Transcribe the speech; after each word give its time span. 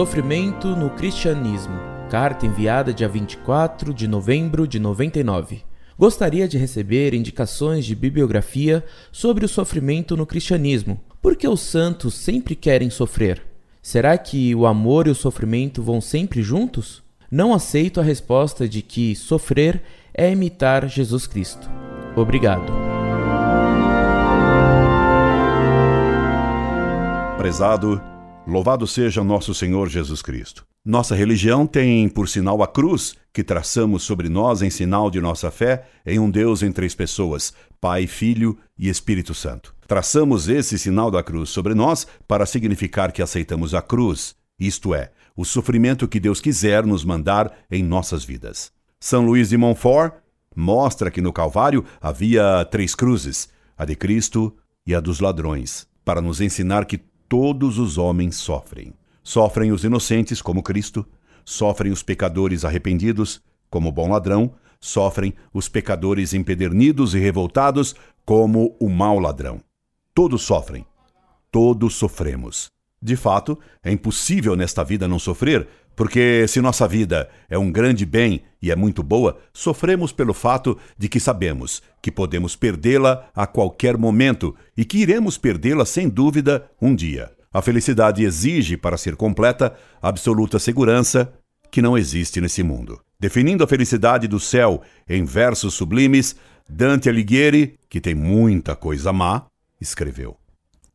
Sofrimento 0.00 0.68
no 0.68 0.88
cristianismo. 0.88 1.78
Carta 2.08 2.46
enviada 2.46 2.90
dia 2.90 3.06
24 3.06 3.92
de 3.92 4.08
novembro 4.08 4.66
de 4.66 4.78
99. 4.78 5.60
Gostaria 5.98 6.48
de 6.48 6.56
receber 6.56 7.12
indicações 7.12 7.84
de 7.84 7.94
bibliografia 7.94 8.82
sobre 9.12 9.44
o 9.44 9.48
sofrimento 9.48 10.16
no 10.16 10.24
cristianismo. 10.24 10.98
Por 11.20 11.36
que 11.36 11.46
os 11.46 11.60
santos 11.60 12.14
sempre 12.14 12.54
querem 12.54 12.88
sofrer? 12.88 13.42
Será 13.82 14.16
que 14.16 14.54
o 14.54 14.64
amor 14.64 15.06
e 15.06 15.10
o 15.10 15.14
sofrimento 15.14 15.82
vão 15.82 16.00
sempre 16.00 16.42
juntos? 16.42 17.02
Não 17.30 17.52
aceito 17.52 18.00
a 18.00 18.02
resposta 18.02 18.66
de 18.66 18.80
que 18.80 19.14
sofrer 19.14 19.82
é 20.14 20.32
imitar 20.32 20.88
Jesus 20.88 21.26
Cristo. 21.26 21.68
Obrigado. 22.16 22.72
Prezado, 27.36 28.00
louvado 28.50 28.86
seja 28.86 29.22
nosso 29.22 29.54
Senhor 29.54 29.88
Jesus 29.88 30.20
Cristo. 30.20 30.66
Nossa 30.84 31.14
religião 31.14 31.66
tem 31.66 32.08
por 32.08 32.28
sinal 32.28 32.62
a 32.62 32.66
cruz 32.66 33.14
que 33.32 33.44
traçamos 33.44 34.02
sobre 34.02 34.28
nós 34.28 34.62
em 34.62 34.70
sinal 34.70 35.10
de 35.10 35.20
nossa 35.20 35.50
fé 35.50 35.86
em 36.04 36.18
um 36.18 36.30
Deus 36.30 36.62
em 36.62 36.72
três 36.72 36.94
pessoas, 36.94 37.52
Pai, 37.80 38.06
Filho 38.06 38.58
e 38.78 38.88
Espírito 38.88 39.34
Santo. 39.34 39.74
Traçamos 39.86 40.48
esse 40.48 40.78
sinal 40.78 41.10
da 41.10 41.22
cruz 41.22 41.50
sobre 41.50 41.74
nós 41.74 42.06
para 42.26 42.46
significar 42.46 43.12
que 43.12 43.22
aceitamos 43.22 43.74
a 43.74 43.82
cruz, 43.82 44.34
isto 44.58 44.94
é, 44.94 45.10
o 45.36 45.44
sofrimento 45.44 46.08
que 46.08 46.18
Deus 46.18 46.40
quiser 46.40 46.84
nos 46.84 47.04
mandar 47.04 47.52
em 47.70 47.82
nossas 47.82 48.24
vidas. 48.24 48.72
São 48.98 49.24
Luís 49.24 49.50
de 49.50 49.56
Montfort 49.56 50.14
mostra 50.56 51.10
que 51.10 51.20
no 51.20 51.32
Calvário 51.32 51.84
havia 52.00 52.64
três 52.70 52.94
cruzes, 52.94 53.48
a 53.76 53.84
de 53.84 53.94
Cristo 53.94 54.54
e 54.86 54.94
a 54.94 55.00
dos 55.00 55.20
ladrões, 55.20 55.86
para 56.04 56.20
nos 56.20 56.40
ensinar 56.40 56.84
que 56.84 57.00
todos 57.30 57.78
os 57.78 57.96
homens 57.96 58.34
sofrem. 58.34 58.92
Sofrem 59.22 59.70
os 59.70 59.84
inocentes, 59.84 60.42
como 60.42 60.64
Cristo, 60.64 61.06
sofrem 61.44 61.92
os 61.92 62.02
pecadores 62.02 62.64
arrependidos, 62.64 63.40
como 63.70 63.92
bom 63.92 64.10
ladrão, 64.10 64.52
sofrem 64.80 65.32
os 65.54 65.68
pecadores 65.68 66.34
empedernidos 66.34 67.14
e 67.14 67.20
revoltados, 67.20 67.94
como 68.24 68.76
o 68.80 68.88
mau 68.88 69.20
ladrão. 69.20 69.60
Todos 70.12 70.42
sofrem. 70.42 70.84
Todos 71.52 71.94
sofremos. 71.94 72.68
De 73.00 73.14
fato, 73.14 73.56
é 73.80 73.92
impossível 73.92 74.56
nesta 74.56 74.82
vida 74.82 75.06
não 75.06 75.20
sofrer, 75.20 75.68
porque 75.94 76.46
se 76.48 76.60
nossa 76.60 76.88
vida 76.88 77.28
é 77.48 77.58
um 77.58 77.70
grande 77.70 78.06
bem 78.06 78.42
e 78.62 78.70
é 78.70 78.76
muito 78.76 79.02
boa, 79.02 79.38
sofremos 79.52 80.12
pelo 80.12 80.32
fato 80.32 80.78
de 80.96 81.08
que 81.08 81.20
sabemos 81.20 81.82
que 82.02 82.10
podemos 82.10 82.56
perdê-la 82.56 83.28
a 83.34 83.46
qualquer 83.46 83.96
momento 83.96 84.54
e 84.76 84.84
que 84.84 84.98
iremos 84.98 85.36
perdê-la 85.36 85.84
sem 85.84 86.08
dúvida 86.08 86.70
um 86.80 86.94
dia. 86.94 87.30
A 87.52 87.60
felicidade 87.60 88.22
exige, 88.22 88.76
para 88.76 88.96
ser 88.96 89.16
completa, 89.16 89.74
absoluta 90.00 90.58
segurança 90.58 91.32
que 91.70 91.82
não 91.82 91.98
existe 91.98 92.40
nesse 92.40 92.62
mundo. 92.62 93.00
Definindo 93.18 93.64
a 93.64 93.66
felicidade 93.66 94.28
do 94.28 94.38
céu 94.38 94.82
em 95.08 95.24
versos 95.24 95.74
sublimes, 95.74 96.36
Dante 96.68 97.08
Alighieri, 97.08 97.76
que 97.88 98.00
tem 98.00 98.14
muita 98.14 98.76
coisa 98.76 99.12
má, 99.12 99.46
escreveu: 99.80 100.36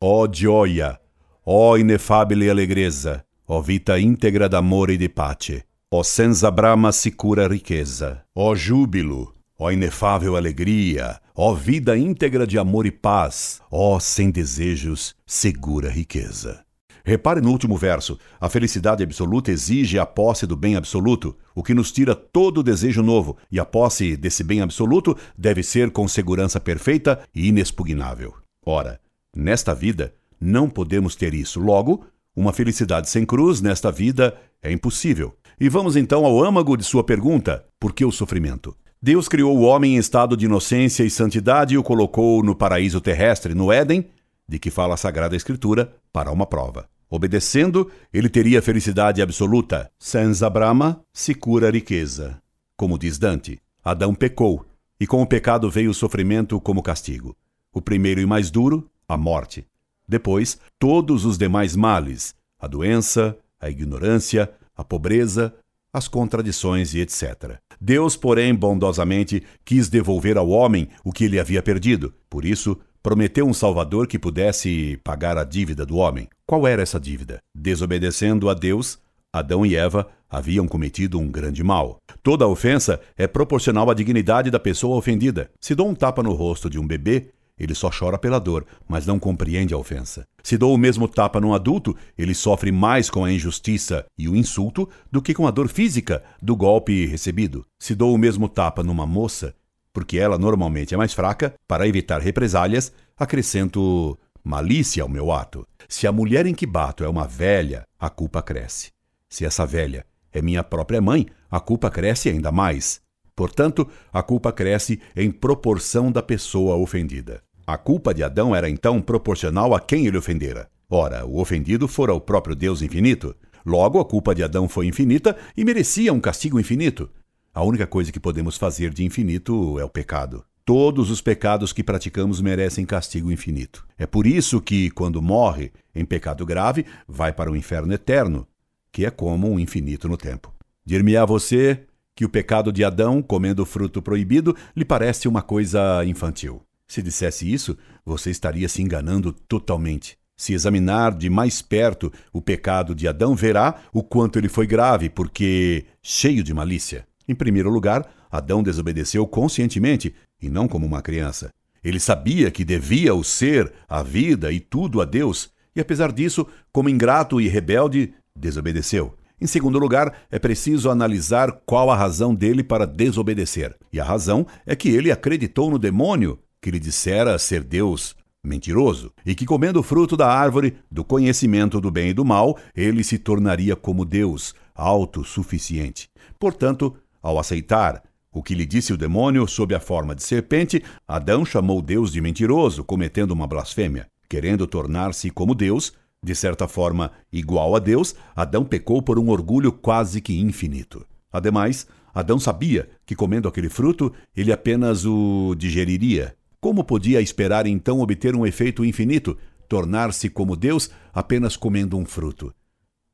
Ó 0.00 0.24
oh, 0.24 0.32
gioia, 0.32 0.98
ó 1.44 1.72
oh, 1.72 1.78
inefabile 1.78 2.48
allegrezza, 2.48 3.22
ó 3.48 3.60
vita 3.60 3.98
íntegra 3.98 4.48
d'amore 4.48 4.94
e 4.94 4.96
di 4.96 5.08
pace, 5.08 5.64
ó 5.90 6.02
senza 6.02 6.50
brama 6.50 6.90
sicura 6.90 7.46
riqueza, 7.46 8.24
ó 8.34 8.54
júbilo, 8.54 9.34
ó 9.58 9.70
inefável 9.70 10.36
alegria, 10.36 11.20
ó 11.34 11.54
vida 11.54 11.96
íntegra 11.96 12.46
de 12.46 12.58
amor 12.58 12.86
e 12.86 12.90
paz, 12.90 13.60
ó 13.70 13.98
sem 14.00 14.30
desejos, 14.30 15.14
segura 15.24 15.88
riqueza. 15.88 16.66
Repare 17.04 17.40
no 17.40 17.52
último 17.52 17.76
verso: 17.76 18.18
a 18.40 18.48
felicidade 18.48 19.04
absoluta 19.04 19.52
exige 19.52 19.96
a 19.96 20.04
posse 20.04 20.44
do 20.44 20.56
bem 20.56 20.74
absoluto, 20.74 21.36
o 21.54 21.62
que 21.62 21.72
nos 21.72 21.92
tira 21.92 22.16
todo 22.16 22.64
desejo 22.64 23.00
novo, 23.00 23.36
e 23.48 23.60
a 23.60 23.64
posse 23.64 24.16
desse 24.16 24.42
bem 24.42 24.60
absoluto 24.60 25.16
deve 25.38 25.62
ser 25.62 25.92
com 25.92 26.08
segurança 26.08 26.58
perfeita 26.58 27.20
e 27.32 27.46
inexpugnável. 27.46 28.34
Ora, 28.64 29.00
nesta 29.36 29.72
vida, 29.72 30.12
não 30.40 30.68
podemos 30.68 31.14
ter 31.14 31.32
isso. 31.32 31.60
Logo, 31.60 32.04
uma 32.36 32.52
felicidade 32.52 33.08
sem 33.08 33.24
cruz 33.24 33.62
nesta 33.62 33.90
vida 33.90 34.36
é 34.62 34.70
impossível. 34.70 35.34
E 35.58 35.70
vamos 35.70 35.96
então 35.96 36.26
ao 36.26 36.44
âmago 36.44 36.76
de 36.76 36.84
sua 36.84 37.02
pergunta: 37.02 37.64
por 37.80 37.94
que 37.94 38.04
o 38.04 38.12
sofrimento? 38.12 38.76
Deus 39.00 39.28
criou 39.28 39.56
o 39.56 39.62
homem 39.62 39.94
em 39.94 39.98
estado 39.98 40.36
de 40.36 40.44
inocência 40.44 41.02
e 41.02 41.10
santidade 41.10 41.74
e 41.74 41.78
o 41.78 41.82
colocou 41.82 42.42
no 42.42 42.54
paraíso 42.54 43.00
terrestre, 43.00 43.54
no 43.54 43.72
Éden, 43.72 44.06
de 44.48 44.58
que 44.58 44.70
fala 44.70 44.94
a 44.94 44.98
Sagrada 44.98 45.36
Escritura, 45.36 45.94
para 46.12 46.30
uma 46.30 46.46
prova. 46.46 46.88
Obedecendo, 47.08 47.90
ele 48.12 48.28
teria 48.28 48.60
felicidade 48.60 49.22
absoluta. 49.22 49.90
Senza 49.98 50.50
brama, 50.50 51.00
se 51.12 51.34
cura 51.34 51.70
riqueza. 51.70 52.40
Como 52.76 52.98
diz 52.98 53.16
Dante, 53.16 53.60
Adão 53.84 54.14
pecou, 54.14 54.66
e 54.98 55.06
com 55.06 55.22
o 55.22 55.26
pecado 55.26 55.70
veio 55.70 55.90
o 55.90 55.94
sofrimento 55.94 56.60
como 56.60 56.82
castigo. 56.82 57.36
O 57.72 57.80
primeiro 57.80 58.20
e 58.20 58.26
mais 58.26 58.50
duro, 58.50 58.90
a 59.08 59.16
morte. 59.16 59.66
Depois, 60.08 60.58
todos 60.78 61.24
os 61.24 61.36
demais 61.36 61.74
males: 61.74 62.34
a 62.58 62.66
doença, 62.66 63.36
a 63.60 63.68
ignorância, 63.68 64.50
a 64.76 64.84
pobreza, 64.84 65.54
as 65.92 66.08
contradições 66.08 66.94
e 66.94 67.00
etc. 67.00 67.58
Deus, 67.80 68.16
porém, 68.16 68.54
bondosamente 68.54 69.42
quis 69.64 69.88
devolver 69.88 70.36
ao 70.36 70.48
homem 70.48 70.88
o 71.04 71.12
que 71.12 71.24
ele 71.24 71.40
havia 71.40 71.62
perdido. 71.62 72.12
Por 72.28 72.44
isso, 72.44 72.78
prometeu 73.02 73.46
um 73.46 73.54
Salvador 73.54 74.06
que 74.06 74.18
pudesse 74.18 75.00
pagar 75.02 75.38
a 75.38 75.44
dívida 75.44 75.86
do 75.86 75.96
homem. 75.96 76.28
Qual 76.46 76.66
era 76.66 76.82
essa 76.82 77.00
dívida? 77.00 77.40
Desobedecendo 77.54 78.50
a 78.50 78.54
Deus, 78.54 78.98
Adão 79.32 79.64
e 79.64 79.76
Eva 79.76 80.08
haviam 80.28 80.66
cometido 80.66 81.18
um 81.18 81.30
grande 81.30 81.62
mal. 81.62 81.98
Toda 82.22 82.46
ofensa 82.46 83.00
é 83.16 83.26
proporcional 83.26 83.88
à 83.90 83.94
dignidade 83.94 84.50
da 84.50 84.58
pessoa 84.58 84.96
ofendida. 84.96 85.50
Se 85.60 85.74
dou 85.74 85.88
um 85.88 85.94
tapa 85.94 86.22
no 86.22 86.32
rosto 86.32 86.68
de 86.68 86.78
um 86.78 86.86
bebê, 86.86 87.30
ele 87.58 87.74
só 87.74 87.90
chora 87.90 88.18
pela 88.18 88.38
dor, 88.38 88.66
mas 88.88 89.06
não 89.06 89.18
compreende 89.18 89.72
a 89.72 89.78
ofensa. 89.78 90.26
Se 90.42 90.58
dou 90.58 90.74
o 90.74 90.78
mesmo 90.78 91.08
tapa 91.08 91.40
num 91.40 91.54
adulto, 91.54 91.96
ele 92.16 92.34
sofre 92.34 92.70
mais 92.70 93.08
com 93.10 93.24
a 93.24 93.32
injustiça 93.32 94.04
e 94.18 94.28
o 94.28 94.36
insulto 94.36 94.88
do 95.10 95.22
que 95.22 95.34
com 95.34 95.46
a 95.46 95.50
dor 95.50 95.68
física 95.68 96.22
do 96.40 96.54
golpe 96.54 97.06
recebido. 97.06 97.66
Se 97.78 97.94
dou 97.94 98.14
o 98.14 98.18
mesmo 98.18 98.48
tapa 98.48 98.82
numa 98.82 99.06
moça, 99.06 99.54
porque 99.92 100.18
ela 100.18 100.38
normalmente 100.38 100.94
é 100.94 100.96
mais 100.96 101.14
fraca, 101.14 101.54
para 101.66 101.88
evitar 101.88 102.20
represálias, 102.20 102.92
acrescento 103.16 104.18
malícia 104.44 105.02
ao 105.02 105.08
meu 105.08 105.32
ato. 105.32 105.66
Se 105.88 106.06
a 106.06 106.12
mulher 106.12 106.46
em 106.46 106.54
que 106.54 106.66
bato 106.66 107.02
é 107.02 107.08
uma 107.08 107.26
velha, 107.26 107.84
a 107.98 108.10
culpa 108.10 108.42
cresce. 108.42 108.90
Se 109.28 109.44
essa 109.44 109.66
velha 109.66 110.04
é 110.32 110.42
minha 110.42 110.62
própria 110.62 111.00
mãe, 111.00 111.26
a 111.50 111.58
culpa 111.58 111.90
cresce 111.90 112.28
ainda 112.28 112.52
mais. 112.52 113.00
Portanto, 113.34 113.88
a 114.12 114.22
culpa 114.22 114.52
cresce 114.52 115.00
em 115.14 115.30
proporção 115.30 116.12
da 116.12 116.22
pessoa 116.22 116.76
ofendida. 116.76 117.42
A 117.66 117.76
culpa 117.76 118.14
de 118.14 118.22
Adão 118.22 118.54
era 118.54 118.70
então 118.70 119.02
proporcional 119.02 119.74
a 119.74 119.80
quem 119.80 120.06
ele 120.06 120.16
ofendera. 120.16 120.68
Ora, 120.88 121.26
o 121.26 121.40
ofendido 121.40 121.88
fora 121.88 122.14
o 122.14 122.20
próprio 122.20 122.54
Deus 122.54 122.80
infinito. 122.80 123.34
Logo, 123.64 123.98
a 123.98 124.04
culpa 124.04 124.32
de 124.32 124.44
Adão 124.44 124.68
foi 124.68 124.86
infinita 124.86 125.36
e 125.56 125.64
merecia 125.64 126.12
um 126.12 126.20
castigo 126.20 126.60
infinito. 126.60 127.10
A 127.52 127.64
única 127.64 127.84
coisa 127.84 128.12
que 128.12 128.20
podemos 128.20 128.56
fazer 128.56 128.94
de 128.94 129.04
infinito 129.04 129.80
é 129.80 129.84
o 129.84 129.88
pecado. 129.88 130.44
Todos 130.64 131.10
os 131.10 131.20
pecados 131.20 131.72
que 131.72 131.82
praticamos 131.82 132.40
merecem 132.40 132.86
castigo 132.86 133.32
infinito. 133.32 133.84
É 133.98 134.06
por 134.06 134.28
isso 134.28 134.60
que, 134.60 134.88
quando 134.90 135.20
morre 135.20 135.72
em 135.92 136.04
pecado 136.04 136.46
grave, 136.46 136.86
vai 137.08 137.32
para 137.32 137.50
o 137.50 137.56
inferno 137.56 137.92
eterno, 137.92 138.46
que 138.92 139.04
é 139.04 139.10
como 139.10 139.50
um 139.50 139.58
infinito 139.58 140.08
no 140.08 140.16
tempo. 140.16 140.54
Dir-me-á 140.84 141.24
você 141.24 141.80
que 142.14 142.24
o 142.24 142.28
pecado 142.28 142.72
de 142.72 142.84
Adão, 142.84 143.20
comendo 143.20 143.64
o 143.64 143.66
fruto 143.66 144.00
proibido, 144.00 144.56
lhe 144.74 144.84
parece 144.84 145.26
uma 145.26 145.42
coisa 145.42 146.04
infantil. 146.04 146.62
Se 146.88 147.02
dissesse 147.02 147.50
isso, 147.50 147.76
você 148.04 148.30
estaria 148.30 148.68
se 148.68 148.82
enganando 148.82 149.32
totalmente. 149.32 150.16
Se 150.36 150.52
examinar 150.52 151.16
de 151.16 151.30
mais 151.30 151.62
perto 151.62 152.12
o 152.32 152.42
pecado 152.42 152.94
de 152.94 153.08
Adão, 153.08 153.34
verá 153.34 153.82
o 153.92 154.02
quanto 154.02 154.38
ele 154.38 154.48
foi 154.48 154.66
grave, 154.66 155.08
porque 155.08 155.86
cheio 156.02 156.44
de 156.44 156.52
malícia. 156.52 157.06
Em 157.26 157.34
primeiro 157.34 157.70
lugar, 157.70 158.06
Adão 158.30 158.62
desobedeceu 158.62 159.26
conscientemente 159.26 160.14
e 160.40 160.48
não 160.48 160.68
como 160.68 160.86
uma 160.86 161.00
criança. 161.00 161.50
Ele 161.82 161.98
sabia 161.98 162.50
que 162.50 162.64
devia 162.64 163.14
o 163.14 163.24
ser, 163.24 163.72
a 163.88 164.02
vida 164.02 164.52
e 164.52 164.60
tudo 164.60 165.00
a 165.00 165.04
Deus, 165.04 165.50
e 165.74 165.80
apesar 165.80 166.12
disso, 166.12 166.46
como 166.72 166.88
ingrato 166.88 167.40
e 167.40 167.48
rebelde, 167.48 168.12
desobedeceu. 168.36 169.14
Em 169.40 169.46
segundo 169.46 169.78
lugar, 169.78 170.22
é 170.30 170.38
preciso 170.38 170.90
analisar 170.90 171.52
qual 171.66 171.90
a 171.90 171.96
razão 171.96 172.34
dele 172.34 172.62
para 172.62 172.86
desobedecer. 172.86 173.76
E 173.92 174.00
a 174.00 174.04
razão 174.04 174.46
é 174.64 174.74
que 174.74 174.88
ele 174.88 175.12
acreditou 175.12 175.70
no 175.70 175.78
demônio 175.78 176.38
que 176.66 176.70
lhe 176.72 176.80
dissera 176.80 177.38
ser 177.38 177.62
Deus 177.62 178.16
mentiroso, 178.42 179.12
e 179.24 179.36
que 179.36 179.46
comendo 179.46 179.78
o 179.78 179.84
fruto 179.84 180.16
da 180.16 180.26
árvore 180.26 180.76
do 180.90 181.04
conhecimento 181.04 181.80
do 181.80 181.92
bem 181.92 182.08
e 182.08 182.12
do 182.12 182.24
mal, 182.24 182.58
ele 182.74 183.04
se 183.04 183.18
tornaria 183.18 183.76
como 183.76 184.04
Deus, 184.04 184.52
autossuficiente. 184.74 186.10
Portanto, 186.40 186.96
ao 187.22 187.38
aceitar 187.38 188.02
o 188.32 188.42
que 188.42 188.52
lhe 188.52 188.66
disse 188.66 188.92
o 188.92 188.96
demônio 188.96 189.46
sob 189.46 189.76
a 189.76 189.78
forma 189.78 190.12
de 190.12 190.24
serpente, 190.24 190.82
Adão 191.06 191.44
chamou 191.44 191.80
Deus 191.80 192.10
de 192.10 192.20
mentiroso, 192.20 192.82
cometendo 192.82 193.30
uma 193.30 193.46
blasfêmia. 193.46 194.08
Querendo 194.28 194.66
tornar-se 194.66 195.30
como 195.30 195.54
Deus, 195.54 195.92
De 196.26 196.34
certa 196.34 196.66
forma, 196.66 197.12
igual 197.32 197.76
a 197.76 197.78
Deus, 197.78 198.14
Adão 198.34 198.64
pecou 198.64 199.00
por 199.00 199.16
um 199.16 199.30
orgulho 199.30 199.70
quase 199.70 200.20
que 200.20 200.36
infinito. 200.36 201.06
Ademais, 201.32 201.86
Adão 202.12 202.38
sabia 202.38 202.88
que 203.04 203.14
comendo 203.14 203.46
aquele 203.46 203.68
fruto, 203.68 204.12
ele 204.36 204.50
apenas 204.50 205.04
o 205.04 205.54
digeriria. 205.56 206.34
Como 206.66 206.82
podia 206.82 207.20
esperar 207.20 207.64
então 207.64 208.00
obter 208.00 208.34
um 208.34 208.44
efeito 208.44 208.84
infinito, 208.84 209.38
tornar-se 209.68 210.28
como 210.28 210.56
Deus 210.56 210.90
apenas 211.14 211.56
comendo 211.56 211.96
um 211.96 212.04
fruto? 212.04 212.52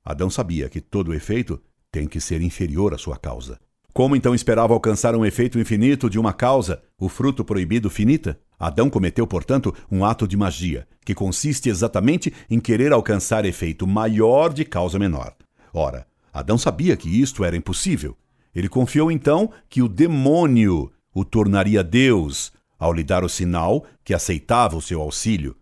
Adão 0.03 0.31
sabia 0.31 0.71
que 0.71 0.81
todo 0.81 1.13
efeito 1.13 1.61
tem 1.91 2.09
que 2.09 2.19
ser 2.19 2.41
inferior 2.41 2.95
à 2.95 2.97
sua 2.97 3.19
causa. 3.19 3.61
Como 3.93 4.17
então 4.17 4.35
esperava 4.35 4.73
alcançar 4.73 5.15
um 5.15 5.23
efeito 5.23 5.59
infinito 5.59 6.09
de 6.09 6.19
uma 6.19 6.33
causa, 6.33 6.83
o 6.99 7.11
fruto 7.11 7.45
proibido 7.45 7.91
finita? 7.91 8.41
Adão 8.59 8.89
cometeu, 8.89 9.27
portanto, 9.27 9.75
um 9.91 10.03
ato 10.03 10.27
de 10.27 10.35
magia, 10.35 10.89
que 11.05 11.15
consiste 11.15 11.69
exatamente 11.69 12.33
em 12.49 12.59
querer 12.59 12.91
alcançar 12.91 13.45
efeito 13.45 13.87
maior 13.87 14.51
de 14.51 14.65
causa 14.65 14.99
menor. 14.99 15.35
Ora, 15.75 16.07
Adão 16.33 16.57
sabia 16.57 16.97
que 16.97 17.21
isto 17.21 17.45
era 17.45 17.55
impossível. 17.55 18.17
Ele 18.55 18.71
confiou 18.71 19.13
então 19.13 19.51
que 19.69 19.83
o 19.83 19.89
demônio 19.89 20.91
o 21.15 21.23
tornaria 21.23 21.85
Deus 21.85 22.51
ao 22.83 22.93
lhe 22.93 23.05
dar 23.05 23.23
o 23.23 23.29
sinal 23.29 23.87
que 24.03 24.13
aceitava 24.13 24.77
o 24.77 24.83
seu 24.83 25.01
auxílio. 25.01 25.57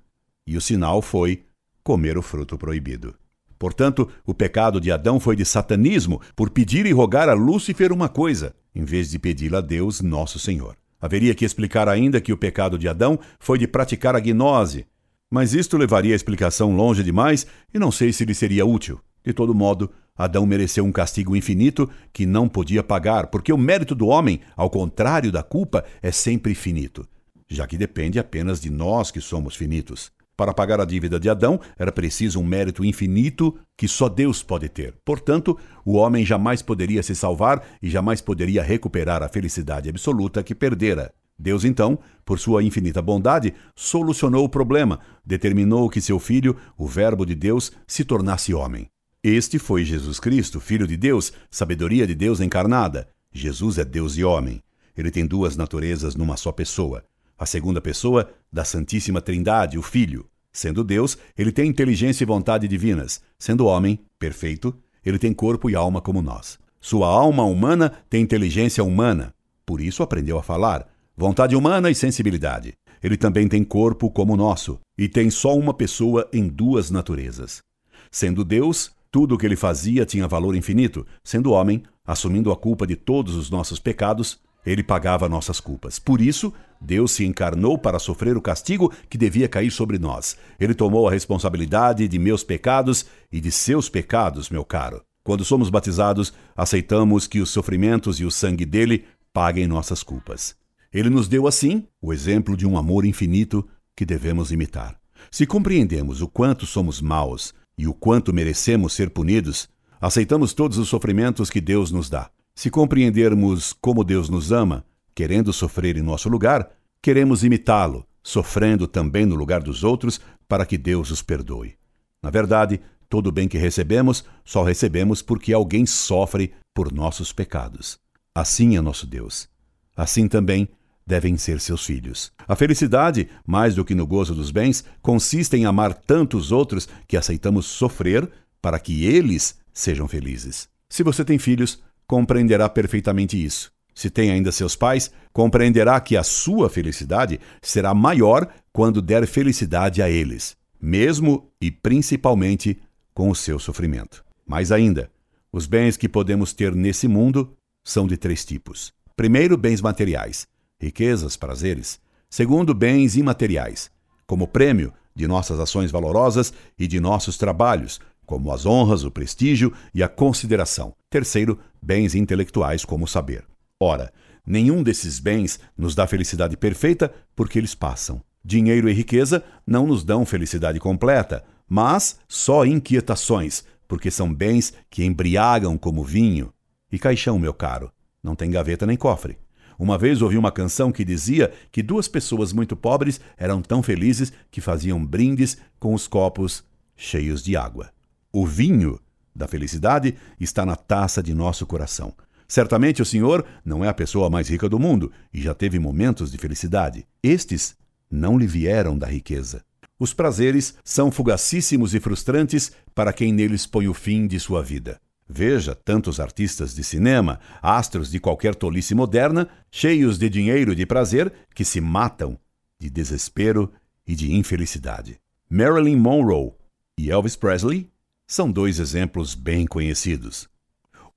E 0.46 0.56
o 0.56 0.60
sinal 0.60 1.02
foi 1.02 1.42
comer 1.84 2.16
o 2.16 2.22
fruto 2.22 2.56
proibido. 2.56 3.14
Portanto, 3.58 4.08
o 4.24 4.32
pecado 4.32 4.80
de 4.80 4.90
Adão 4.90 5.20
foi 5.20 5.36
de 5.36 5.44
satanismo 5.44 6.18
por 6.34 6.48
pedir 6.48 6.86
e 6.86 6.92
rogar 6.92 7.28
a 7.28 7.34
Lúcifer 7.34 7.92
uma 7.92 8.08
coisa, 8.08 8.54
em 8.74 8.86
vez 8.86 9.10
de 9.10 9.18
pedir 9.18 9.54
a 9.54 9.60
Deus, 9.60 10.00
nosso 10.00 10.38
Senhor. 10.38 10.78
Haveria 10.98 11.34
que 11.34 11.44
explicar 11.44 11.90
ainda 11.90 12.22
que 12.22 12.32
o 12.32 12.38
pecado 12.38 12.78
de 12.78 12.88
Adão 12.88 13.18
foi 13.38 13.58
de 13.58 13.66
praticar 13.66 14.16
a 14.16 14.20
gnose, 14.20 14.86
mas 15.30 15.52
isto 15.52 15.76
levaria 15.76 16.14
a 16.14 16.16
explicação 16.16 16.74
longe 16.74 17.02
demais 17.02 17.46
e 17.74 17.78
não 17.78 17.92
sei 17.92 18.14
se 18.14 18.24
lhe 18.24 18.34
seria 18.34 18.64
útil. 18.64 18.98
De 19.24 19.32
todo 19.32 19.54
modo, 19.54 19.90
Adão 20.16 20.44
mereceu 20.44 20.84
um 20.84 20.92
castigo 20.92 21.34
infinito 21.34 21.88
que 22.12 22.26
não 22.26 22.48
podia 22.48 22.82
pagar, 22.82 23.28
porque 23.28 23.52
o 23.52 23.58
mérito 23.58 23.94
do 23.94 24.06
homem, 24.08 24.40
ao 24.56 24.68
contrário 24.68 25.32
da 25.32 25.42
culpa, 25.42 25.84
é 26.02 26.12
sempre 26.12 26.54
finito, 26.54 27.06
já 27.48 27.66
que 27.66 27.78
depende 27.78 28.18
apenas 28.18 28.60
de 28.60 28.70
nós 28.70 29.10
que 29.10 29.20
somos 29.20 29.56
finitos. 29.56 30.10
Para 30.36 30.54
pagar 30.54 30.80
a 30.80 30.86
dívida 30.86 31.20
de 31.20 31.28
Adão, 31.28 31.60
era 31.78 31.92
preciso 31.92 32.40
um 32.40 32.44
mérito 32.44 32.82
infinito 32.82 33.58
que 33.76 33.86
só 33.86 34.08
Deus 34.08 34.42
pode 34.42 34.70
ter. 34.70 34.94
Portanto, 35.04 35.58
o 35.84 35.96
homem 35.96 36.24
jamais 36.24 36.62
poderia 36.62 37.02
se 37.02 37.14
salvar 37.14 37.62
e 37.82 37.90
jamais 37.90 38.22
poderia 38.22 38.62
recuperar 38.62 39.22
a 39.22 39.28
felicidade 39.28 39.90
absoluta 39.90 40.42
que 40.42 40.54
perdera. 40.54 41.12
Deus, 41.38 41.64
então, 41.64 41.98
por 42.24 42.38
sua 42.38 42.62
infinita 42.62 43.00
bondade, 43.00 43.54
solucionou 43.74 44.44
o 44.44 44.48
problema, 44.48 45.00
determinou 45.24 45.88
que 45.88 46.00
seu 46.00 46.18
filho, 46.18 46.56
o 46.76 46.86
Verbo 46.86 47.24
de 47.24 47.34
Deus, 47.34 47.72
se 47.86 48.04
tornasse 48.04 48.52
homem. 48.52 48.86
Este 49.22 49.58
foi 49.58 49.84
Jesus 49.84 50.18
Cristo, 50.18 50.58
Filho 50.60 50.86
de 50.86 50.96
Deus, 50.96 51.30
sabedoria 51.50 52.06
de 52.06 52.14
Deus 52.14 52.40
encarnada. 52.40 53.06
Jesus 53.30 53.76
é 53.76 53.84
Deus 53.84 54.16
e 54.16 54.24
homem. 54.24 54.62
Ele 54.96 55.10
tem 55.10 55.26
duas 55.26 55.58
naturezas 55.58 56.16
numa 56.16 56.38
só 56.38 56.50
pessoa. 56.50 57.04
A 57.38 57.44
segunda 57.44 57.82
pessoa 57.82 58.32
da 58.50 58.64
Santíssima 58.64 59.20
Trindade, 59.20 59.76
o 59.76 59.82
Filho. 59.82 60.26
Sendo 60.50 60.82
Deus, 60.82 61.18
ele 61.36 61.52
tem 61.52 61.68
inteligência 61.68 62.24
e 62.24 62.26
vontade 62.26 62.66
divinas. 62.66 63.20
Sendo 63.38 63.66
homem, 63.66 64.00
perfeito, 64.18 64.74
ele 65.04 65.18
tem 65.18 65.34
corpo 65.34 65.68
e 65.68 65.74
alma 65.74 66.00
como 66.00 66.22
nós. 66.22 66.58
Sua 66.80 67.06
alma 67.06 67.44
humana 67.44 67.92
tem 68.08 68.22
inteligência 68.22 68.82
humana. 68.82 69.34
Por 69.66 69.82
isso 69.82 70.02
aprendeu 70.02 70.38
a 70.38 70.42
falar. 70.42 70.88
Vontade 71.14 71.54
humana 71.54 71.90
e 71.90 71.94
sensibilidade. 71.94 72.72
Ele 73.02 73.18
também 73.18 73.46
tem 73.48 73.64
corpo 73.64 74.10
como 74.10 74.32
o 74.32 74.36
nosso, 74.36 74.80
e 74.96 75.10
tem 75.10 75.28
só 75.28 75.54
uma 75.54 75.74
pessoa 75.74 76.26
em 76.32 76.48
duas 76.48 76.90
naturezas. 76.90 77.62
Sendo 78.10 78.44
Deus, 78.44 78.90
tudo 79.10 79.34
o 79.34 79.38
que 79.38 79.44
ele 79.44 79.56
fazia 79.56 80.06
tinha 80.06 80.28
valor 80.28 80.54
infinito. 80.54 81.06
Sendo 81.24 81.50
homem, 81.50 81.82
assumindo 82.06 82.52
a 82.52 82.56
culpa 82.56 82.86
de 82.86 82.96
todos 82.96 83.34
os 83.34 83.50
nossos 83.50 83.78
pecados, 83.78 84.40
ele 84.64 84.82
pagava 84.82 85.28
nossas 85.28 85.58
culpas. 85.58 85.98
Por 85.98 86.20
isso, 86.20 86.52
Deus 86.80 87.12
se 87.12 87.24
encarnou 87.24 87.78
para 87.78 87.98
sofrer 87.98 88.36
o 88.36 88.42
castigo 88.42 88.92
que 89.08 89.18
devia 89.18 89.48
cair 89.48 89.70
sobre 89.70 89.98
nós. 89.98 90.36
Ele 90.58 90.74
tomou 90.74 91.08
a 91.08 91.10
responsabilidade 91.10 92.06
de 92.06 92.18
meus 92.18 92.44
pecados 92.44 93.06
e 93.32 93.40
de 93.40 93.50
seus 93.50 93.88
pecados, 93.88 94.50
meu 94.50 94.64
caro. 94.64 95.02
Quando 95.24 95.44
somos 95.44 95.70
batizados, 95.70 96.32
aceitamos 96.56 97.26
que 97.26 97.40
os 97.40 97.50
sofrimentos 97.50 98.20
e 98.20 98.24
o 98.24 98.30
sangue 98.30 98.64
dele 98.64 99.04
paguem 99.32 99.66
nossas 99.66 100.02
culpas. 100.02 100.54
Ele 100.92 101.10
nos 101.10 101.28
deu, 101.28 101.46
assim, 101.46 101.86
o 102.00 102.12
exemplo 102.12 102.56
de 102.56 102.66
um 102.66 102.76
amor 102.76 103.04
infinito 103.04 103.66
que 103.94 104.04
devemos 104.04 104.50
imitar. 104.50 104.98
Se 105.30 105.46
compreendemos 105.46 106.22
o 106.22 106.28
quanto 106.28 106.66
somos 106.66 107.00
maus 107.00 107.54
e 107.80 107.86
o 107.86 107.94
quanto 107.94 108.30
merecemos 108.30 108.92
ser 108.92 109.08
punidos, 109.08 109.66
aceitamos 109.98 110.52
todos 110.52 110.76
os 110.76 110.86
sofrimentos 110.86 111.48
que 111.48 111.62
Deus 111.62 111.90
nos 111.90 112.10
dá. 112.10 112.30
Se 112.54 112.68
compreendermos 112.68 113.72
como 113.72 114.04
Deus 114.04 114.28
nos 114.28 114.52
ama, 114.52 114.84
querendo 115.14 115.50
sofrer 115.50 115.96
em 115.96 116.02
nosso 116.02 116.28
lugar, 116.28 116.70
queremos 117.00 117.42
imitá-lo, 117.42 118.06
sofrendo 118.22 118.86
também 118.86 119.24
no 119.24 119.34
lugar 119.34 119.62
dos 119.62 119.82
outros, 119.82 120.20
para 120.46 120.66
que 120.66 120.76
Deus 120.76 121.10
os 121.10 121.22
perdoe. 121.22 121.74
Na 122.22 122.28
verdade, 122.28 122.82
todo 123.08 123.28
o 123.28 123.32
bem 123.32 123.48
que 123.48 123.56
recebemos, 123.56 124.26
só 124.44 124.62
recebemos 124.62 125.22
porque 125.22 125.50
alguém 125.50 125.86
sofre 125.86 126.52
por 126.74 126.92
nossos 126.92 127.32
pecados. 127.32 127.98
Assim 128.34 128.76
é 128.76 128.80
nosso 128.82 129.06
Deus. 129.06 129.48
Assim 129.96 130.28
também 130.28 130.68
devem 131.10 131.36
ser 131.36 131.58
seus 131.58 131.84
filhos. 131.84 132.30
A 132.46 132.54
felicidade, 132.54 133.28
mais 133.44 133.74
do 133.74 133.84
que 133.84 133.96
no 133.96 134.06
gozo 134.06 134.32
dos 134.32 134.52
bens, 134.52 134.84
consiste 135.02 135.56
em 135.56 135.66
amar 135.66 135.92
tantos 135.92 136.52
outros 136.52 136.88
que 137.08 137.16
aceitamos 137.16 137.66
sofrer 137.66 138.30
para 138.62 138.78
que 138.78 139.04
eles 139.04 139.56
sejam 139.72 140.06
felizes. 140.06 140.68
Se 140.88 141.02
você 141.02 141.24
tem 141.24 141.36
filhos, 141.36 141.82
compreenderá 142.06 142.68
perfeitamente 142.68 143.42
isso. 143.44 143.72
Se 143.92 144.08
tem 144.08 144.30
ainda 144.30 144.52
seus 144.52 144.76
pais, 144.76 145.10
compreenderá 145.32 146.00
que 146.00 146.16
a 146.16 146.22
sua 146.22 146.70
felicidade 146.70 147.40
será 147.60 147.92
maior 147.92 148.46
quando 148.72 149.02
der 149.02 149.26
felicidade 149.26 150.00
a 150.00 150.08
eles, 150.08 150.56
mesmo 150.80 151.50
e 151.60 151.72
principalmente 151.72 152.80
com 153.12 153.30
o 153.30 153.34
seu 153.34 153.58
sofrimento. 153.58 154.24
Mais 154.46 154.70
ainda, 154.70 155.10
os 155.52 155.66
bens 155.66 155.96
que 155.96 156.08
podemos 156.08 156.52
ter 156.52 156.72
nesse 156.72 157.08
mundo 157.08 157.52
são 157.84 158.06
de 158.06 158.16
três 158.16 158.44
tipos. 158.44 158.92
Primeiro, 159.16 159.56
bens 159.56 159.80
materiais 159.80 160.46
riquezas, 160.80 161.36
prazeres. 161.36 162.00
Segundo, 162.28 162.72
bens 162.72 163.16
imateriais, 163.16 163.90
como 164.26 164.48
prêmio 164.48 164.92
de 165.14 165.26
nossas 165.26 165.60
ações 165.60 165.90
valorosas 165.90 166.52
e 166.78 166.86
de 166.86 166.98
nossos 166.98 167.36
trabalhos, 167.36 168.00
como 168.24 168.52
as 168.52 168.64
honras, 168.64 169.02
o 169.02 169.10
prestígio 169.10 169.72
e 169.92 170.02
a 170.02 170.08
consideração. 170.08 170.94
Terceiro, 171.10 171.58
bens 171.82 172.14
intelectuais, 172.14 172.84
como 172.84 173.04
o 173.04 173.08
saber. 173.08 173.44
Ora, 173.78 174.12
nenhum 174.46 174.82
desses 174.82 175.18
bens 175.18 175.58
nos 175.76 175.94
dá 175.94 176.06
felicidade 176.06 176.56
perfeita 176.56 177.12
porque 177.34 177.58
eles 177.58 177.74
passam. 177.74 178.22
Dinheiro 178.44 178.88
e 178.88 178.92
riqueza 178.92 179.44
não 179.66 179.86
nos 179.86 180.04
dão 180.04 180.24
felicidade 180.24 180.78
completa, 180.78 181.44
mas 181.68 182.20
só 182.28 182.64
inquietações, 182.64 183.64
porque 183.88 184.10
são 184.10 184.32
bens 184.32 184.72
que 184.88 185.04
embriagam 185.04 185.76
como 185.76 186.04
vinho. 186.04 186.52
E 186.90 186.98
caixão, 186.98 187.38
meu 187.38 187.52
caro, 187.52 187.92
não 188.22 188.36
tem 188.36 188.50
gaveta 188.50 188.86
nem 188.86 188.96
cofre. 188.96 189.36
Uma 189.80 189.96
vez 189.96 190.20
ouvi 190.20 190.36
uma 190.36 190.52
canção 190.52 190.92
que 190.92 191.06
dizia 191.06 191.50
que 191.72 191.82
duas 191.82 192.06
pessoas 192.06 192.52
muito 192.52 192.76
pobres 192.76 193.18
eram 193.38 193.62
tão 193.62 193.82
felizes 193.82 194.30
que 194.50 194.60
faziam 194.60 195.02
brindes 195.02 195.56
com 195.78 195.94
os 195.94 196.06
copos 196.06 196.62
cheios 196.94 197.42
de 197.42 197.56
água. 197.56 197.90
O 198.30 198.44
vinho 198.44 199.00
da 199.34 199.48
felicidade 199.48 200.16
está 200.38 200.66
na 200.66 200.76
taça 200.76 201.22
de 201.22 201.32
nosso 201.32 201.64
coração. 201.64 202.12
Certamente 202.46 203.00
o 203.00 203.06
Senhor 203.06 203.42
não 203.64 203.82
é 203.82 203.88
a 203.88 203.94
pessoa 203.94 204.28
mais 204.28 204.50
rica 204.50 204.68
do 204.68 204.78
mundo 204.78 205.10
e 205.32 205.40
já 205.40 205.54
teve 205.54 205.78
momentos 205.78 206.30
de 206.30 206.36
felicidade. 206.36 207.06
Estes 207.22 207.74
não 208.10 208.36
lhe 208.36 208.46
vieram 208.46 208.98
da 208.98 209.06
riqueza. 209.06 209.64
Os 209.98 210.12
prazeres 210.12 210.74
são 210.84 211.10
fugacíssimos 211.10 211.94
e 211.94 212.00
frustrantes 212.00 212.70
para 212.94 213.14
quem 213.14 213.32
neles 213.32 213.64
põe 213.64 213.88
o 213.88 213.94
fim 213.94 214.26
de 214.26 214.38
sua 214.38 214.62
vida. 214.62 215.00
Veja 215.32 215.76
tantos 215.76 216.18
artistas 216.18 216.74
de 216.74 216.82
cinema, 216.82 217.38
astros 217.62 218.10
de 218.10 218.18
qualquer 218.18 218.52
tolice 218.52 218.96
moderna, 218.96 219.48
cheios 219.70 220.18
de 220.18 220.28
dinheiro 220.28 220.72
e 220.72 220.74
de 220.74 220.84
prazer, 220.84 221.32
que 221.54 221.64
se 221.64 221.80
matam 221.80 222.36
de 222.80 222.90
desespero 222.90 223.72
e 224.04 224.16
de 224.16 224.34
infelicidade. 224.34 225.20
Marilyn 225.48 225.94
Monroe 225.94 226.50
e 226.98 227.12
Elvis 227.12 227.36
Presley 227.36 227.88
são 228.26 228.50
dois 228.50 228.80
exemplos 228.80 229.36
bem 229.36 229.68
conhecidos. 229.68 230.48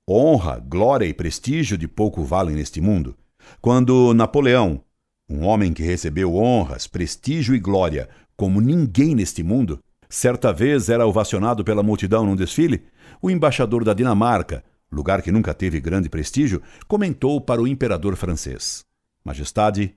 Honra, 0.08 0.60
glória 0.60 1.06
e 1.06 1.12
prestígio 1.12 1.76
de 1.76 1.88
pouco 1.88 2.22
valem 2.22 2.54
neste 2.54 2.80
mundo. 2.80 3.16
Quando 3.60 4.14
Napoleão, 4.14 4.80
um 5.28 5.44
homem 5.44 5.72
que 5.72 5.82
recebeu 5.82 6.36
honras, 6.36 6.86
prestígio 6.86 7.52
e 7.52 7.58
glória 7.58 8.08
como 8.36 8.60
ninguém 8.60 9.12
neste 9.12 9.42
mundo, 9.42 9.80
certa 10.14 10.52
vez 10.52 10.88
era 10.88 11.06
ovacionado 11.06 11.64
pela 11.64 11.82
multidão 11.82 12.24
num 12.24 12.36
desfile, 12.36 12.84
o 13.20 13.30
embaixador 13.30 13.84
da 13.84 13.92
Dinamarca, 13.92 14.62
lugar 14.90 15.20
que 15.20 15.32
nunca 15.32 15.52
teve 15.52 15.80
grande 15.80 16.08
prestígio, 16.08 16.62
comentou 16.86 17.40
para 17.40 17.60
o 17.60 17.66
imperador 17.66 18.14
francês: 18.14 18.84
Majestade, 19.24 19.96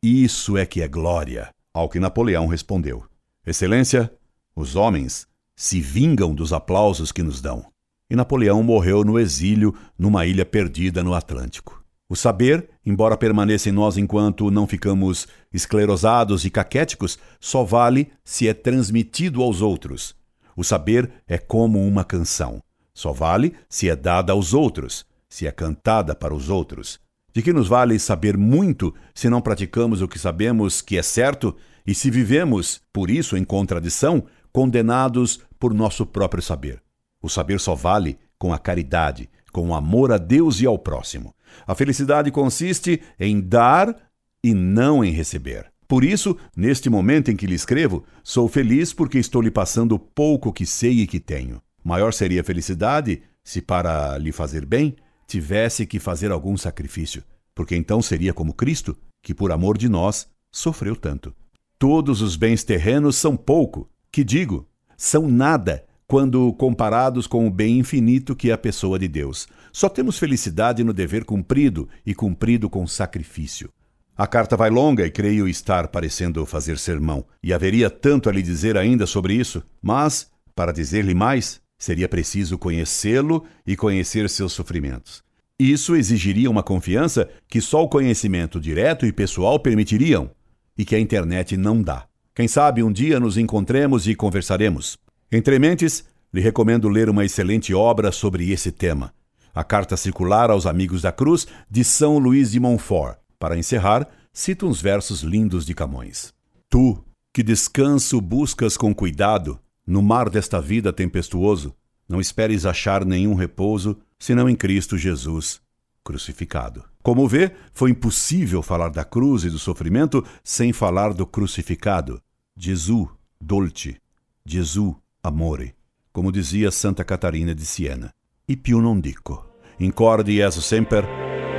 isso 0.00 0.56
é 0.56 0.64
que 0.64 0.80
é 0.80 0.86
glória. 0.86 1.50
Ao 1.74 1.88
que 1.88 1.98
Napoleão 1.98 2.46
respondeu: 2.46 3.04
Excelência, 3.44 4.12
os 4.54 4.76
homens 4.76 5.26
se 5.56 5.80
vingam 5.80 6.32
dos 6.34 6.52
aplausos 6.52 7.10
que 7.10 7.22
nos 7.22 7.40
dão. 7.40 7.66
E 8.08 8.14
Napoleão 8.14 8.62
morreu 8.62 9.02
no 9.02 9.18
exílio, 9.18 9.74
numa 9.98 10.24
ilha 10.24 10.46
perdida 10.46 11.02
no 11.02 11.14
Atlântico. 11.14 11.84
O 12.10 12.16
saber, 12.16 12.70
embora 12.86 13.18
permaneça 13.18 13.68
em 13.68 13.72
nós 13.72 13.98
enquanto 13.98 14.50
não 14.50 14.66
ficamos 14.66 15.28
esclerosados 15.52 16.46
e 16.46 16.50
caquéticos, 16.50 17.18
só 17.38 17.62
vale 17.64 18.10
se 18.24 18.48
é 18.48 18.54
transmitido 18.54 19.42
aos 19.42 19.60
outros. 19.60 20.16
O 20.56 20.64
saber 20.64 21.10
é 21.28 21.36
como 21.36 21.86
uma 21.86 22.04
canção. 22.04 22.62
Só 22.94 23.12
vale 23.12 23.54
se 23.68 23.90
é 23.90 23.94
dada 23.94 24.32
aos 24.32 24.54
outros, 24.54 25.04
se 25.28 25.46
é 25.46 25.52
cantada 25.52 26.14
para 26.14 26.34
os 26.34 26.48
outros. 26.48 26.98
De 27.34 27.42
que 27.42 27.52
nos 27.52 27.68
vale 27.68 27.98
saber 27.98 28.38
muito 28.38 28.94
se 29.14 29.28
não 29.28 29.42
praticamos 29.42 30.00
o 30.00 30.08
que 30.08 30.18
sabemos 30.18 30.80
que 30.80 30.96
é 30.96 31.02
certo 31.02 31.54
e 31.86 31.94
se 31.94 32.10
vivemos, 32.10 32.80
por 32.90 33.10
isso, 33.10 33.36
em 33.36 33.44
contradição, 33.44 34.24
condenados 34.50 35.40
por 35.58 35.74
nosso 35.74 36.06
próprio 36.06 36.42
saber? 36.42 36.82
O 37.22 37.28
saber 37.28 37.60
só 37.60 37.74
vale 37.74 38.18
com 38.38 38.50
a 38.50 38.58
caridade, 38.58 39.28
com 39.52 39.68
o 39.68 39.74
amor 39.74 40.10
a 40.10 40.16
Deus 40.16 40.60
e 40.62 40.66
ao 40.66 40.78
próximo. 40.78 41.34
A 41.66 41.74
felicidade 41.74 42.30
consiste 42.30 43.00
em 43.18 43.40
dar 43.40 43.94
e 44.42 44.54
não 44.54 45.04
em 45.04 45.10
receber. 45.10 45.72
Por 45.86 46.04
isso, 46.04 46.36
neste 46.54 46.90
momento 46.90 47.30
em 47.30 47.36
que 47.36 47.46
lhe 47.46 47.54
escrevo, 47.54 48.04
sou 48.22 48.46
feliz 48.46 48.92
porque 48.92 49.18
estou 49.18 49.40
lhe 49.40 49.50
passando 49.50 49.98
pouco 49.98 50.52
que 50.52 50.66
sei 50.66 51.00
e 51.00 51.06
que 51.06 51.18
tenho. 51.18 51.62
Maior 51.82 52.12
seria 52.12 52.42
a 52.42 52.44
felicidade 52.44 53.22
se, 53.42 53.62
para 53.62 54.18
lhe 54.18 54.30
fazer 54.30 54.66
bem, 54.66 54.94
tivesse 55.26 55.86
que 55.86 55.98
fazer 55.98 56.30
algum 56.30 56.56
sacrifício, 56.56 57.24
porque 57.54 57.74
então 57.74 58.02
seria 58.02 58.34
como 58.34 58.52
Cristo, 58.52 58.96
que 59.22 59.34
por 59.34 59.50
amor 59.50 59.78
de 59.78 59.88
nós 59.88 60.28
sofreu 60.52 60.94
tanto. 60.94 61.34
Todos 61.78 62.20
os 62.20 62.36
bens 62.36 62.62
terrenos 62.62 63.16
são 63.16 63.36
pouco, 63.36 63.88
que 64.12 64.22
digo, 64.22 64.68
são 64.96 65.26
nada 65.28 65.84
quando 66.08 66.52
comparados 66.54 67.28
com 67.28 67.46
o 67.46 67.50
bem 67.50 67.78
infinito 67.78 68.34
que 68.34 68.50
é 68.50 68.52
a 68.52 68.58
pessoa 68.58 68.98
de 68.98 69.06
Deus. 69.06 69.46
Só 69.70 69.88
temos 69.88 70.18
felicidade 70.18 70.82
no 70.82 70.92
dever 70.92 71.24
cumprido 71.24 71.88
e 72.04 72.12
cumprido 72.12 72.68
com 72.68 72.84
sacrifício. 72.84 73.70
A 74.16 74.26
carta 74.26 74.56
vai 74.56 74.70
longa 74.70 75.06
e 75.06 75.10
creio 75.12 75.46
estar 75.46 75.86
parecendo 75.86 76.44
fazer 76.44 76.78
sermão, 76.78 77.24
e 77.40 77.52
haveria 77.52 77.88
tanto 77.88 78.28
a 78.28 78.32
lhe 78.32 78.42
dizer 78.42 78.76
ainda 78.76 79.06
sobre 79.06 79.34
isso, 79.34 79.62
mas, 79.80 80.28
para 80.56 80.72
dizer-lhe 80.72 81.14
mais, 81.14 81.60
Seria 81.78 82.08
preciso 82.08 82.58
conhecê-lo 82.58 83.44
e 83.64 83.76
conhecer 83.76 84.28
seus 84.28 84.52
sofrimentos. 84.52 85.22
Isso 85.58 85.94
exigiria 85.94 86.50
uma 86.50 86.62
confiança 86.62 87.28
que 87.48 87.60
só 87.60 87.84
o 87.84 87.88
conhecimento 87.88 88.60
direto 88.60 89.06
e 89.06 89.12
pessoal 89.12 89.60
permitiriam, 89.60 90.30
e 90.76 90.84
que 90.84 90.96
a 90.96 91.00
internet 91.00 91.56
não 91.56 91.80
dá. 91.80 92.06
Quem 92.34 92.48
sabe 92.48 92.82
um 92.82 92.92
dia 92.92 93.20
nos 93.20 93.36
encontremos 93.38 94.08
e 94.08 94.14
conversaremos. 94.14 94.98
Entre 95.30 95.58
mentes, 95.58 96.04
lhe 96.32 96.40
recomendo 96.40 96.88
ler 96.88 97.10
uma 97.10 97.24
excelente 97.24 97.74
obra 97.74 98.10
sobre 98.10 98.50
esse 98.50 98.72
tema, 98.72 99.12
a 99.54 99.62
Carta 99.62 99.96
Circular 99.96 100.50
aos 100.50 100.66
Amigos 100.66 101.02
da 101.02 101.12
Cruz, 101.12 101.46
de 101.70 101.84
São 101.84 102.18
Luís 102.18 102.50
de 102.52 102.60
Montfort. 102.60 103.18
Para 103.38 103.56
encerrar, 103.58 104.08
cito 104.32 104.66
uns 104.66 104.80
versos 104.80 105.22
lindos 105.22 105.66
de 105.66 105.74
Camões. 105.74 106.32
Tu, 106.68 107.02
que 107.32 107.42
descanso 107.42 108.20
buscas 108.20 108.76
com 108.76 108.94
cuidado, 108.94 109.60
no 109.86 110.02
mar 110.02 110.30
desta 110.30 110.60
vida 110.60 110.92
tempestuoso, 110.92 111.74
não 112.08 112.20
esperes 112.20 112.64
achar 112.64 113.04
nenhum 113.04 113.34
repouso 113.34 113.98
senão 114.18 114.48
em 114.48 114.56
Cristo 114.56 114.96
Jesus 114.96 115.60
crucificado. 116.08 116.82
Como 117.02 117.28
vê, 117.28 117.52
foi 117.74 117.90
impossível 117.90 118.62
falar 118.62 118.88
da 118.88 119.04
cruz 119.04 119.44
e 119.44 119.50
do 119.50 119.58
sofrimento 119.58 120.24
sem 120.42 120.72
falar 120.72 121.12
do 121.12 121.26
crucificado. 121.26 122.18
Jesus 122.56 123.08
dolce, 123.38 124.00
Jesus 124.42 124.96
amore, 125.22 125.76
como 126.12 126.30
dizia 126.30 126.70
Santa 126.70 127.04
Catarina 127.04 127.54
de 127.54 127.64
Siena. 127.64 128.10
E 128.44 128.56
più 128.56 128.80
non 128.80 129.00
dico. 129.00 129.56
Incorde 129.78 130.32
Jesus 130.32 130.64
semper, 130.64 131.04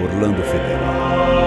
Orlando 0.02 0.42
Fedeli. 0.42 1.39